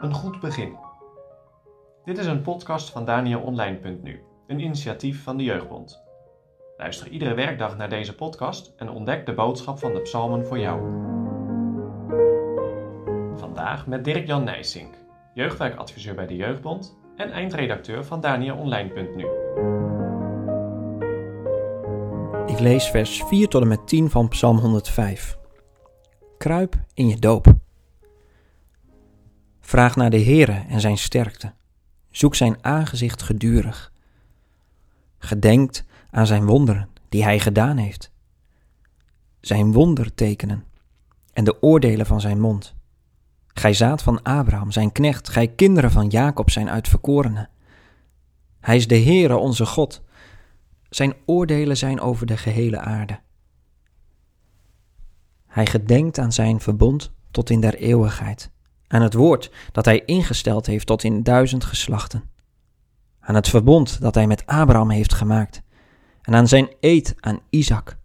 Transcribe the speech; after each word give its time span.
Een 0.00 0.14
goed 0.14 0.40
begin. 0.40 0.76
Dit 2.04 2.18
is 2.18 2.26
een 2.26 2.42
podcast 2.42 2.90
van 2.90 3.04
DanielOnline.nu, 3.04 4.22
een 4.46 4.60
initiatief 4.60 5.22
van 5.22 5.36
de 5.36 5.44
Jeugdbond. 5.44 6.02
Luister 6.76 7.08
iedere 7.08 7.34
werkdag 7.34 7.76
naar 7.76 7.88
deze 7.88 8.14
podcast 8.14 8.72
en 8.76 8.90
ontdek 8.90 9.26
de 9.26 9.34
boodschap 9.34 9.78
van 9.78 9.92
de 9.92 10.00
psalmen 10.00 10.46
voor 10.46 10.58
jou. 10.58 10.80
Vandaag 13.34 13.86
met 13.86 14.04
Dirk-Jan 14.04 14.44
Nijsink, 14.44 14.94
jeugdwerkadviseur 15.34 16.14
bij 16.14 16.26
de 16.26 16.36
Jeugdbond 16.36 16.96
en 17.16 17.30
eindredacteur 17.30 18.04
van 18.04 18.20
DanielOnline.nu. 18.20 19.26
Ik 22.46 22.58
lees 22.58 22.90
vers 22.90 23.22
4 23.24 23.48
tot 23.48 23.62
en 23.62 23.68
met 23.68 23.88
10 23.88 24.10
van 24.10 24.28
Psalm 24.28 24.58
105. 24.58 25.38
Kruip 26.46 26.78
in 26.94 27.08
je 27.08 27.18
doop. 27.18 27.54
Vraag 29.60 29.96
naar 29.96 30.10
de 30.10 30.22
Heere 30.22 30.64
en 30.68 30.80
zijn 30.80 30.98
sterkte. 30.98 31.52
Zoek 32.10 32.34
zijn 32.34 32.64
aangezicht 32.64 33.22
gedurig. 33.22 33.92
Gedenkt 35.18 35.84
aan 36.10 36.26
zijn 36.26 36.44
wonderen 36.44 36.88
die 37.08 37.22
hij 37.22 37.40
gedaan 37.40 37.76
heeft. 37.76 38.12
Zijn 39.40 39.72
wondertekenen 39.72 40.64
en 41.32 41.44
de 41.44 41.62
oordelen 41.62 42.06
van 42.06 42.20
zijn 42.20 42.40
mond. 42.40 42.74
Gij 43.46 43.72
zaad 43.72 44.02
van 44.02 44.22
Abraham, 44.22 44.70
zijn 44.70 44.92
knecht, 44.92 45.28
gij 45.28 45.48
kinderen 45.48 45.90
van 45.90 46.08
Jacob, 46.08 46.50
zijn 46.50 46.70
uitverkorenen. 46.70 47.50
Hij 48.60 48.76
is 48.76 48.86
de 48.86 48.98
Heere, 48.98 49.36
onze 49.36 49.66
God. 49.66 50.02
Zijn 50.88 51.14
oordelen 51.24 51.76
zijn 51.76 52.00
over 52.00 52.26
de 52.26 52.36
gehele 52.36 52.78
aarde. 52.78 53.24
Hij 55.56 55.66
gedenkt 55.66 56.18
aan 56.18 56.32
zijn 56.32 56.60
verbond 56.60 57.12
tot 57.30 57.50
in 57.50 57.60
der 57.60 57.74
eeuwigheid, 57.74 58.50
aan 58.86 59.02
het 59.02 59.14
woord 59.14 59.50
dat 59.72 59.84
hij 59.84 60.04
ingesteld 60.04 60.66
heeft 60.66 60.86
tot 60.86 61.02
in 61.04 61.22
duizend 61.22 61.64
geslachten, 61.64 62.30
aan 63.20 63.34
het 63.34 63.48
verbond 63.48 64.00
dat 64.00 64.14
hij 64.14 64.26
met 64.26 64.46
Abraham 64.46 64.90
heeft 64.90 65.14
gemaakt, 65.14 65.62
en 66.22 66.34
aan 66.34 66.48
zijn 66.48 66.68
eed 66.80 67.14
aan 67.20 67.40
Isaac, 67.50 67.96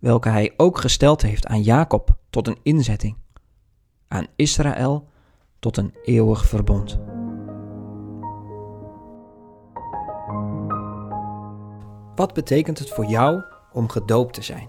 welke 0.00 0.28
hij 0.28 0.54
ook 0.56 0.78
gesteld 0.78 1.22
heeft 1.22 1.46
aan 1.46 1.62
Jacob 1.62 2.16
tot 2.30 2.46
een 2.46 2.58
inzetting, 2.62 3.16
aan 4.08 4.26
Israël 4.34 5.08
tot 5.58 5.76
een 5.76 5.94
eeuwig 6.04 6.46
verbond. 6.46 6.98
Wat 12.14 12.32
betekent 12.32 12.78
het 12.78 12.90
voor 12.90 13.06
jou 13.06 13.42
om 13.72 13.88
gedoopt 13.88 14.34
te 14.34 14.42
zijn? 14.42 14.68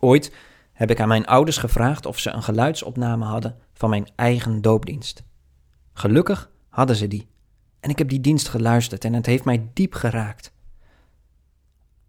Ooit 0.00 0.32
heb 0.76 0.90
ik 0.90 1.00
aan 1.00 1.08
mijn 1.08 1.26
ouders 1.26 1.56
gevraagd 1.56 2.06
of 2.06 2.18
ze 2.18 2.30
een 2.30 2.42
geluidsopname 2.42 3.24
hadden 3.24 3.56
van 3.72 3.90
mijn 3.90 4.08
eigen 4.14 4.62
doopdienst. 4.62 5.24
Gelukkig 5.92 6.50
hadden 6.68 6.96
ze 6.96 7.08
die. 7.08 7.28
En 7.80 7.90
ik 7.90 7.98
heb 7.98 8.08
die 8.08 8.20
dienst 8.20 8.48
geluisterd 8.48 9.04
en 9.04 9.12
het 9.12 9.26
heeft 9.26 9.44
mij 9.44 9.70
diep 9.72 9.94
geraakt. 9.94 10.52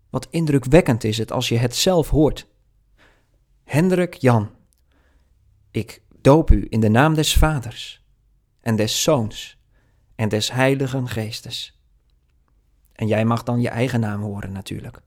Wat 0.09 0.27
indrukwekkend 0.29 1.03
is 1.03 1.17
het 1.17 1.31
als 1.31 1.49
je 1.49 1.57
het 1.57 1.75
zelf 1.75 2.09
hoort. 2.09 2.47
Hendrik 3.63 4.13
Jan, 4.13 4.49
ik 5.71 6.01
doop 6.21 6.51
u 6.51 6.65
in 6.69 6.79
de 6.79 6.89
naam 6.89 7.13
des 7.13 7.33
Vaders 7.33 8.05
en 8.61 8.75
des 8.75 9.03
Zoons 9.03 9.57
en 10.15 10.29
des 10.29 10.51
Heiligen 10.51 11.07
Geestes. 11.07 11.81
En 12.93 13.07
jij 13.07 13.25
mag 13.25 13.43
dan 13.43 13.61
je 13.61 13.69
eigen 13.69 13.99
naam 13.99 14.21
horen 14.21 14.51
natuurlijk. 14.51 15.01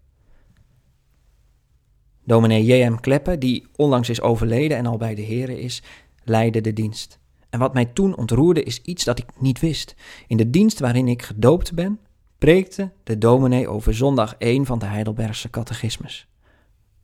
Dominee 2.25 2.65
J.M. 2.65 2.95
Kleppe, 2.95 3.39
die 3.39 3.67
onlangs 3.77 4.09
is 4.09 4.21
overleden 4.21 4.77
en 4.77 4.87
al 4.87 4.97
bij 4.97 5.15
de 5.15 5.23
heren 5.23 5.59
is, 5.59 5.83
leidde 6.25 6.61
de 6.61 6.73
dienst. 6.73 7.19
En 7.51 7.59
wat 7.59 7.75
mij 7.75 7.85
toen 7.85 8.17
ontroerde 8.17 8.63
is 8.63 8.83
iets 8.83 9.05
dat 9.05 9.19
ik 9.19 9.27
niet 9.39 9.61
wist. 9.61 9.95
In 10.27 10.37
de 10.37 10.51
dienst 10.51 10.79
waarin 10.79 11.09
ik 11.09 11.23
gedoopt 11.23 11.75
ben, 11.75 12.01
preekte 12.39 12.91
de 13.05 13.19
dominee 13.19 13.69
over 13.69 13.95
zondag 13.95 14.35
1 14.39 14.67
van 14.67 14.79
de 14.79 14.87
Heidelbergse 14.87 15.51
catechismus. 15.51 16.29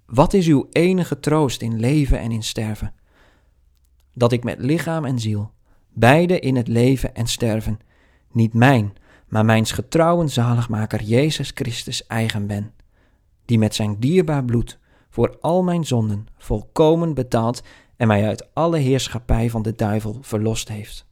Wat 0.07 0.35
is 0.35 0.47
uw 0.47 0.67
enige 0.71 1.21
troost 1.21 1.63
in 1.63 1.81
leven 1.81 2.19
en 2.19 2.31
in 2.31 2.43
sterven? 2.43 2.95
Dat 4.15 4.33
ik 4.33 4.45
met 4.45 4.59
lichaam 4.59 5.05
en 5.05 5.19
ziel, 5.19 5.51
beide 5.93 6.41
in 6.41 6.57
het 6.57 6.69
leven 6.69 7.15
en 7.15 7.27
sterven, 7.27 7.81
niet 8.33 8.53
mijn, 8.53 8.93
maar 9.29 9.45
mijns 9.45 9.73
getrouwen 9.73 10.29
zaligmaker 10.29 11.03
Jezus 11.03 11.51
Christus 11.55 12.07
eigen 12.07 12.47
ben, 12.47 12.73
die 13.45 13.59
met 13.59 13.75
zijn 13.75 13.97
dierbaar 13.99 14.45
bloed 14.45 14.79
voor 15.17 15.37
al 15.41 15.63
mijn 15.63 15.85
zonden 15.85 16.27
volkomen 16.39 17.15
betaald 17.15 17.63
en 17.97 18.07
mij 18.07 18.27
uit 18.27 18.55
alle 18.55 18.79
heerschappij 18.79 19.51
van 19.51 19.63
de 19.63 19.75
duivel 19.75 20.19
verlost 20.21 20.69
heeft. 20.69 21.07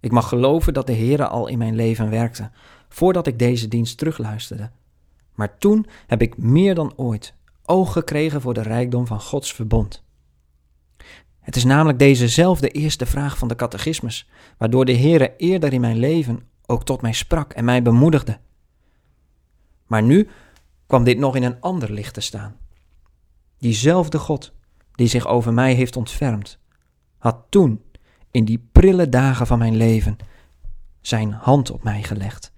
Ik 0.00 0.10
mag 0.10 0.28
geloven 0.28 0.74
dat 0.74 0.86
de 0.86 0.94
Heere 0.94 1.26
al 1.26 1.46
in 1.46 1.58
mijn 1.58 1.74
leven 1.74 2.10
werkte, 2.10 2.50
voordat 2.88 3.26
ik 3.26 3.38
deze 3.38 3.68
dienst 3.68 3.98
terugluisterde. 3.98 4.70
Maar 5.34 5.58
toen 5.58 5.86
heb 6.06 6.22
ik 6.22 6.36
meer 6.36 6.74
dan 6.74 6.92
ooit 6.96 7.34
oog 7.64 7.92
gekregen 7.92 8.40
voor 8.40 8.54
de 8.54 8.62
rijkdom 8.62 9.06
van 9.06 9.20
Gods 9.20 9.52
verbond. 9.52 10.04
Het 11.40 11.56
is 11.56 11.64
namelijk 11.64 11.98
dezezelfde 11.98 12.68
eerste 12.68 13.06
vraag 13.06 13.38
van 13.38 13.48
de 13.48 13.56
catechismus, 13.56 14.28
waardoor 14.58 14.84
de 14.84 14.96
Heere 14.96 15.34
eerder 15.36 15.72
in 15.72 15.80
mijn 15.80 15.98
leven 15.98 16.40
ook 16.66 16.84
tot 16.84 17.02
mij 17.02 17.12
sprak 17.12 17.52
en 17.52 17.64
mij 17.64 17.82
bemoedigde. 17.82 18.38
Maar 19.86 20.02
nu 20.02 20.28
kwam 20.90 21.04
dit 21.04 21.18
nog 21.18 21.36
in 21.36 21.42
een 21.42 21.60
ander 21.60 21.92
licht 21.92 22.14
te 22.14 22.20
staan. 22.20 22.56
Diezelfde 23.58 24.18
God, 24.18 24.52
die 24.94 25.06
zich 25.06 25.26
over 25.26 25.52
mij 25.52 25.74
heeft 25.74 25.96
ontfermd, 25.96 26.58
had 27.18 27.44
toen, 27.48 27.82
in 28.30 28.44
die 28.44 28.68
prille 28.72 29.08
dagen 29.08 29.46
van 29.46 29.58
mijn 29.58 29.76
leven, 29.76 30.16
zijn 31.00 31.32
hand 31.32 31.70
op 31.70 31.82
mij 31.82 32.02
gelegd. 32.02 32.52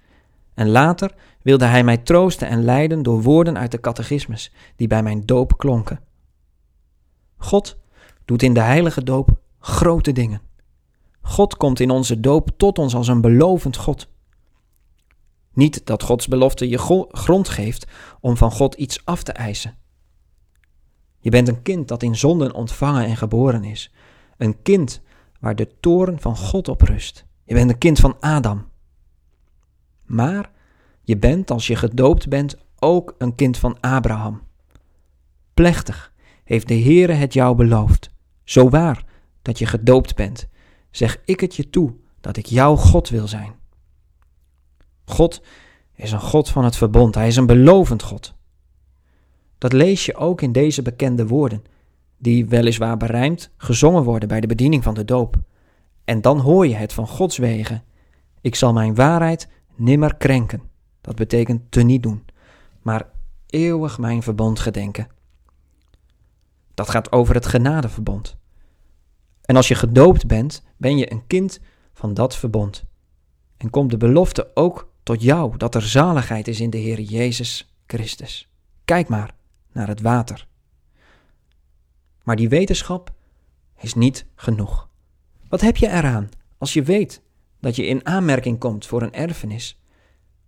En 0.55 0.69
later 0.69 1.15
wilde 1.43 1.65
hij 1.65 1.85
mij 1.85 1.97
troosten 1.97 2.49
en 2.49 2.65
leiden 2.65 3.03
door 3.03 3.23
woorden 3.23 3.59
uit 3.59 3.71
de 3.71 3.81
catechismus 3.81 4.53
die 4.77 4.87
bij 4.87 5.03
mijn 5.03 5.27
doop 5.27 5.59
klonken. 5.59 6.01
God 7.37 7.79
doet 8.25 8.43
in 8.43 8.55
de 8.55 8.61
heilige 8.61 9.05
doop 9.05 9.41
grote 9.59 10.13
dingen. 10.13 10.41
God 11.21 11.57
komt 11.57 11.81
in 11.81 11.91
onze 11.91 12.21
doop 12.21 12.51
tot 12.57 12.79
ons 12.79 12.95
als 12.95 13.09
een 13.09 13.21
belovend 13.21 13.77
God. 13.77 14.12
Niet 15.53 15.87
dat 15.87 16.03
Gods 16.03 16.29
belofte 16.29 16.69
je 16.69 17.07
grond 17.09 17.49
geeft 17.49 17.87
om 18.21 18.37
van 18.37 18.51
God 18.51 18.75
iets 18.75 19.05
af 19.05 19.23
te 19.23 19.33
eisen. 19.33 19.77
Je 21.19 21.31
bent 21.31 21.49
een 21.49 21.63
kind 21.63 21.89
dat 21.89 22.03
in 22.03 22.17
zonden 22.17 22.55
ontvangen 22.55 23.05
en 23.05 23.17
geboren 23.17 23.65
is. 23.65 23.93
Een 24.37 24.63
kind 24.63 25.01
waar 25.41 25.57
de 25.57 25.69
toren 25.81 26.21
van 26.21 26.37
God 26.37 26.69
op 26.69 26.81
rust. 26.81 27.27
Je 27.45 27.55
bent 27.55 27.71
een 27.71 27.79
kind 27.79 27.99
van 27.99 28.17
Adam. 28.21 28.69
Maar 30.05 30.51
je 31.03 31.19
bent, 31.19 31.51
als 31.51 31.67
je 31.67 31.77
gedoopt 31.77 32.29
bent, 32.29 32.57
ook 32.79 33.15
een 33.19 33.35
kind 33.35 33.59
van 33.59 33.81
Abraham. 33.81 34.43
Plechtig 35.55 36.13
heeft 36.45 36.69
de 36.69 36.81
Heere 36.81 37.13
het 37.13 37.33
jou 37.33 37.57
beloofd. 37.57 38.11
Zo 38.45 38.69
waar 38.69 39.05
dat 39.43 39.59
je 39.59 39.67
gedoopt 39.67 40.15
bent, 40.15 40.49
zeg 40.91 41.21
ik 41.25 41.41
het 41.41 41.57
je 41.57 41.71
toe 41.71 41.95
dat 42.21 42.37
ik 42.37 42.47
jouw 42.47 42.77
God 42.77 43.09
wil 43.09 43.29
zijn. 43.29 43.55
God 45.13 45.43
is 45.95 46.13
een 46.13 46.21
God 46.21 46.49
van 46.49 46.65
het 46.65 46.77
verbond, 46.77 47.15
hij 47.15 47.27
is 47.27 47.37
een 47.37 47.47
belovend 47.47 48.03
God. 48.03 48.35
Dat 49.59 49.73
lees 49.73 50.07
je 50.07 50.15
ook 50.15 50.41
in 50.41 50.53
deze 50.53 50.83
bekende 50.83 51.27
woorden, 51.27 51.65
die 52.19 52.47
weliswaar 52.47 52.97
berijmd 52.97 53.51
gezongen 53.57 54.03
worden 54.03 54.29
bij 54.29 54.41
de 54.41 54.47
bediening 54.47 54.83
van 54.83 54.95
de 54.95 55.05
doop. 55.05 55.37
En 56.05 56.21
dan 56.21 56.39
hoor 56.39 56.67
je 56.67 56.75
het 56.75 56.93
van 56.93 57.09
Gods 57.09 57.37
wegen. 57.37 57.85
Ik 58.41 58.55
zal 58.55 58.73
mijn 58.73 58.95
waarheid 58.95 59.49
nimmer 59.75 60.17
krenken. 60.17 60.63
Dat 61.01 61.15
betekent 61.17 61.71
te 61.71 61.83
niet 61.83 62.03
doen, 62.03 62.25
maar 62.83 63.09
eeuwig 63.47 63.99
mijn 63.99 64.23
verbond 64.23 64.59
gedenken. 64.59 65.09
Dat 66.75 66.91
gaat 66.91 67.13
over 67.13 67.35
het 67.35 67.47
genadeverbond. 67.47 68.37
En 69.43 69.57
als 69.57 69.69
je 69.69 69.75
gedoopt 69.75 70.27
bent, 70.27 70.65
ben 70.77 70.97
je 70.97 71.13
een 71.13 71.27
kind 71.27 71.61
van 71.93 72.15
dat 72.15 72.37
verbond. 72.37 72.85
En 73.57 73.71
komt 73.71 73.91
de 73.91 73.97
belofte 73.97 74.51
ook 74.55 74.92
tot 75.03 75.23
jou 75.23 75.57
dat 75.57 75.75
er 75.75 75.83
zaligheid 75.83 76.49
is 76.49 76.61
in 76.61 76.71
de 76.71 76.79
Heer 76.79 77.01
Jezus 77.01 77.75
Christus. 77.87 78.49
Kijk 78.85 79.09
maar 79.09 79.35
naar 79.73 79.89
het 79.89 80.01
water. 80.01 80.47
Maar 82.23 82.37
die 82.37 82.49
wetenschap 82.49 83.13
is 83.79 83.95
niet 83.95 84.27
genoeg. 84.35 84.89
Wat 85.49 85.61
heb 85.61 85.77
je 85.77 85.89
eraan 85.89 86.29
als 86.59 86.73
je 86.73 86.83
weet 86.83 87.23
dat 87.61 87.77
je 87.77 87.87
in 87.87 88.07
aanmerking 88.07 88.59
komt 88.59 88.87
voor 88.87 89.03
een 89.03 89.13
erfenis, 89.13 89.81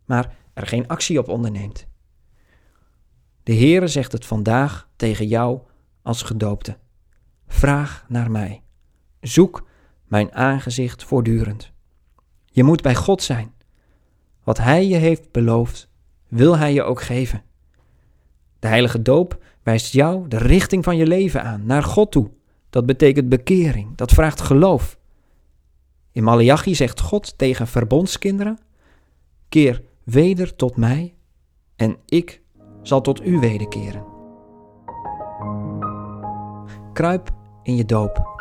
maar 0.05 0.37
er 0.53 0.67
geen 0.67 0.89
actie 0.89 1.19
op 1.19 1.29
onderneemt? 1.29 1.87
De 3.43 3.55
Heere 3.55 3.87
zegt 3.87 4.13
het 4.13 4.27
vandaag 4.27 4.89
tegen 4.97 5.27
jou 5.27 5.61
als 6.03 6.23
gedoopte. 6.23 6.79
Vraag 7.47 8.05
naar 8.09 8.31
mij. 8.31 8.63
Zoek 9.21 9.67
mijn 10.05 10.33
aangezicht 10.33 11.05
voortdurend. 11.05 11.73
Je 12.45 12.65
moet 12.65 12.83
bij 12.83 12.95
God 12.95 13.23
zijn. 13.23 13.53
Wat 14.45 14.59
Hij 14.59 14.87
je 14.87 14.97
heeft 14.97 15.33
beloofd, 15.33 15.89
wil 16.29 16.59
Hij 16.59 16.73
je 16.73 16.83
ook 16.83 17.03
geven. 17.03 17.43
De 18.59 18.67
heilige 18.67 19.03
doop 19.03 19.39
wijst 19.63 19.93
jou 19.93 20.29
de 20.29 20.39
richting 20.39 20.85
van 20.85 20.97
je 20.97 21.07
leven 21.07 21.43
aan, 21.43 21.67
naar 21.67 21.83
God 21.83 22.13
toe. 22.13 22.31
Dat 22.71 22.87
betekent 22.87 23.29
bekering, 23.29 23.97
dat 23.97 24.11
vraagt 24.11 24.41
geloof. 24.41 24.99
In 26.13 26.23
Malachi 26.23 26.75
zegt 26.75 27.01
God 27.01 27.39
tegen 27.39 27.67
verbondskinderen: 27.67 28.59
Keer 29.49 29.83
weder 30.05 30.57
tot 30.57 30.77
mij 30.77 31.15
en 31.77 31.97
ik 32.07 32.43
zal 32.83 33.01
tot 33.01 33.27
u 33.27 33.39
wederkeren. 33.39 34.05
Kruip 36.93 37.31
in 37.63 37.77
je 37.77 37.85
doop. 37.85 38.33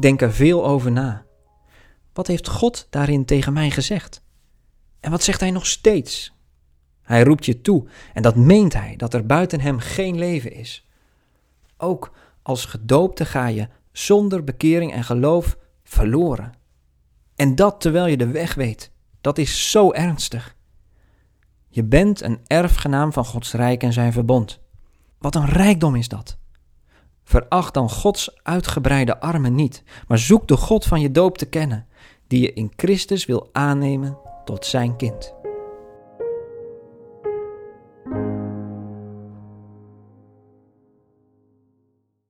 Denk 0.00 0.22
er 0.22 0.32
veel 0.32 0.66
over 0.66 0.92
na. 0.92 1.24
Wat 2.12 2.26
heeft 2.26 2.48
God 2.48 2.86
daarin 2.90 3.24
tegen 3.24 3.52
mij 3.52 3.70
gezegd? 3.70 4.23
En 5.04 5.10
wat 5.10 5.22
zegt 5.22 5.40
hij 5.40 5.50
nog 5.50 5.66
steeds? 5.66 6.32
Hij 7.02 7.22
roept 7.22 7.44
je 7.44 7.60
toe 7.60 7.86
en 8.14 8.22
dat 8.22 8.36
meent 8.36 8.72
hij, 8.72 8.96
dat 8.96 9.14
er 9.14 9.26
buiten 9.26 9.60
hem 9.60 9.78
geen 9.78 10.18
leven 10.18 10.52
is. 10.52 10.88
Ook 11.76 12.12
als 12.42 12.64
gedoopte 12.64 13.24
ga 13.24 13.46
je 13.46 13.68
zonder 13.92 14.44
bekering 14.44 14.92
en 14.92 15.04
geloof 15.04 15.56
verloren. 15.82 16.52
En 17.36 17.54
dat 17.54 17.80
terwijl 17.80 18.06
je 18.06 18.16
de 18.16 18.26
weg 18.26 18.54
weet. 18.54 18.90
Dat 19.20 19.38
is 19.38 19.70
zo 19.70 19.92
ernstig. 19.92 20.56
Je 21.68 21.84
bent 21.84 22.22
een 22.22 22.40
erfgenaam 22.46 23.12
van 23.12 23.24
Gods 23.24 23.52
rijk 23.52 23.82
en 23.82 23.92
zijn 23.92 24.12
verbond. 24.12 24.60
Wat 25.18 25.34
een 25.34 25.48
rijkdom 25.48 25.94
is 25.94 26.08
dat. 26.08 26.38
Veracht 27.24 27.74
dan 27.74 27.90
Gods 27.90 28.42
uitgebreide 28.42 29.20
armen 29.20 29.54
niet, 29.54 29.82
maar 30.08 30.18
zoek 30.18 30.48
de 30.48 30.56
God 30.56 30.84
van 30.84 31.00
je 31.00 31.10
doop 31.10 31.38
te 31.38 31.46
kennen, 31.46 31.86
die 32.34 32.42
je 32.42 32.52
in 32.52 32.72
Christus 32.76 33.24
wil 33.24 33.48
aannemen 33.52 34.18
tot 34.44 34.66
zijn 34.66 34.96
kind. 34.96 35.33